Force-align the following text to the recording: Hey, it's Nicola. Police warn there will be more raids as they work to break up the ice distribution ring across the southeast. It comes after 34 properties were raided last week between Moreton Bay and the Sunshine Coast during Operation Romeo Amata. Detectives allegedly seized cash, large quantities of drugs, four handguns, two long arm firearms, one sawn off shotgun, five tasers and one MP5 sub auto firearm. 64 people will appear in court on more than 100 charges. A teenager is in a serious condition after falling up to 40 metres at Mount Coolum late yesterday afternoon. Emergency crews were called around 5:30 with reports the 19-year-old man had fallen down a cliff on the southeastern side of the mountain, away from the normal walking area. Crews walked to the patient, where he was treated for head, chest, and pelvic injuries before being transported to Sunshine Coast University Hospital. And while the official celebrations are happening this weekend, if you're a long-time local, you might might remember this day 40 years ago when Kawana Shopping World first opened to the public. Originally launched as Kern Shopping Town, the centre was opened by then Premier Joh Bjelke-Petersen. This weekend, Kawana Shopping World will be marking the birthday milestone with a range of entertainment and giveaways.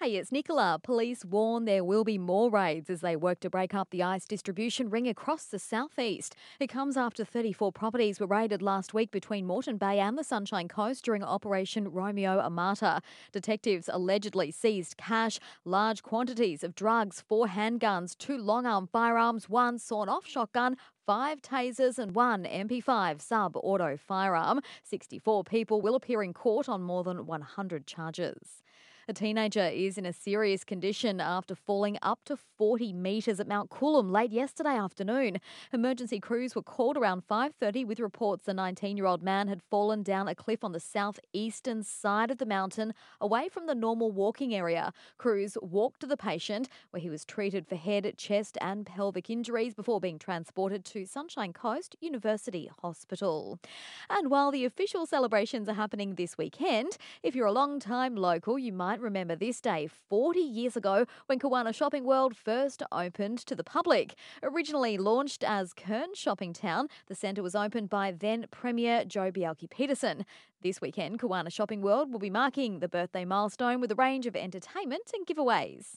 Hey, 0.00 0.16
it's 0.16 0.32
Nicola. 0.32 0.80
Police 0.82 1.24
warn 1.24 1.66
there 1.66 1.84
will 1.84 2.02
be 2.02 2.18
more 2.18 2.50
raids 2.50 2.90
as 2.90 3.00
they 3.00 3.14
work 3.14 3.38
to 3.40 3.48
break 3.48 3.74
up 3.74 3.90
the 3.90 4.02
ice 4.02 4.24
distribution 4.24 4.90
ring 4.90 5.06
across 5.06 5.44
the 5.44 5.58
southeast. 5.60 6.34
It 6.58 6.66
comes 6.66 6.96
after 6.96 7.24
34 7.24 7.70
properties 7.70 8.18
were 8.18 8.26
raided 8.26 8.60
last 8.60 8.92
week 8.92 9.12
between 9.12 9.46
Moreton 9.46 9.78
Bay 9.78 10.00
and 10.00 10.18
the 10.18 10.24
Sunshine 10.24 10.66
Coast 10.66 11.04
during 11.04 11.22
Operation 11.22 11.92
Romeo 11.92 12.40
Amata. 12.40 13.02
Detectives 13.30 13.88
allegedly 13.90 14.50
seized 14.50 14.96
cash, 14.96 15.38
large 15.64 16.02
quantities 16.02 16.64
of 16.64 16.74
drugs, 16.74 17.22
four 17.28 17.46
handguns, 17.46 18.18
two 18.18 18.36
long 18.36 18.66
arm 18.66 18.88
firearms, 18.88 19.48
one 19.48 19.78
sawn 19.78 20.08
off 20.08 20.26
shotgun, 20.26 20.76
five 21.06 21.40
tasers 21.40 22.00
and 22.00 22.16
one 22.16 22.42
MP5 22.42 23.20
sub 23.20 23.56
auto 23.56 23.96
firearm. 23.96 24.60
64 24.82 25.44
people 25.44 25.80
will 25.80 25.94
appear 25.94 26.20
in 26.20 26.32
court 26.32 26.68
on 26.68 26.82
more 26.82 27.04
than 27.04 27.26
100 27.26 27.86
charges. 27.86 28.60
A 29.06 29.12
teenager 29.12 29.66
is 29.66 29.98
in 29.98 30.06
a 30.06 30.14
serious 30.14 30.64
condition 30.64 31.20
after 31.20 31.54
falling 31.54 31.98
up 32.00 32.20
to 32.24 32.38
40 32.38 32.94
metres 32.94 33.38
at 33.38 33.46
Mount 33.46 33.68
Coolum 33.68 34.10
late 34.10 34.32
yesterday 34.32 34.76
afternoon. 34.78 35.40
Emergency 35.74 36.18
crews 36.18 36.54
were 36.54 36.62
called 36.62 36.96
around 36.96 37.22
5:30 37.28 37.84
with 37.84 38.00
reports 38.00 38.46
the 38.46 38.52
19-year-old 38.52 39.22
man 39.22 39.48
had 39.48 39.60
fallen 39.62 40.02
down 40.02 40.26
a 40.26 40.34
cliff 40.34 40.64
on 40.64 40.72
the 40.72 40.80
southeastern 40.80 41.82
side 41.82 42.30
of 42.30 42.38
the 42.38 42.46
mountain, 42.46 42.94
away 43.20 43.50
from 43.50 43.66
the 43.66 43.74
normal 43.74 44.10
walking 44.10 44.54
area. 44.54 44.90
Crews 45.18 45.58
walked 45.60 46.00
to 46.00 46.06
the 46.06 46.16
patient, 46.16 46.70
where 46.90 47.02
he 47.02 47.10
was 47.10 47.26
treated 47.26 47.66
for 47.66 47.76
head, 47.76 48.10
chest, 48.16 48.56
and 48.62 48.86
pelvic 48.86 49.28
injuries 49.28 49.74
before 49.74 50.00
being 50.00 50.18
transported 50.18 50.82
to 50.86 51.04
Sunshine 51.04 51.52
Coast 51.52 51.94
University 52.00 52.70
Hospital. 52.80 53.58
And 54.08 54.30
while 54.30 54.50
the 54.50 54.64
official 54.64 55.04
celebrations 55.04 55.68
are 55.68 55.74
happening 55.74 56.14
this 56.14 56.38
weekend, 56.38 56.96
if 57.22 57.34
you're 57.34 57.46
a 57.46 57.52
long-time 57.52 58.16
local, 58.16 58.58
you 58.58 58.72
might 58.72 58.93
might 58.94 59.00
remember 59.00 59.34
this 59.34 59.60
day 59.60 59.88
40 60.08 60.38
years 60.38 60.76
ago 60.76 61.04
when 61.26 61.40
Kawana 61.40 61.74
Shopping 61.74 62.04
World 62.04 62.36
first 62.36 62.80
opened 62.92 63.38
to 63.38 63.56
the 63.56 63.64
public. 63.64 64.14
Originally 64.40 64.98
launched 64.98 65.42
as 65.42 65.72
Kern 65.72 66.14
Shopping 66.14 66.52
Town, 66.52 66.86
the 67.08 67.16
centre 67.16 67.42
was 67.42 67.56
opened 67.56 67.90
by 67.90 68.12
then 68.12 68.46
Premier 68.52 69.04
Joh 69.04 69.32
Bjelke-Petersen. 69.32 70.24
This 70.62 70.80
weekend, 70.80 71.18
Kawana 71.18 71.52
Shopping 71.52 71.82
World 71.82 72.12
will 72.12 72.20
be 72.20 72.30
marking 72.30 72.78
the 72.78 72.88
birthday 72.88 73.24
milestone 73.24 73.80
with 73.80 73.90
a 73.90 73.96
range 73.96 74.26
of 74.26 74.36
entertainment 74.36 75.10
and 75.12 75.26
giveaways. 75.26 75.96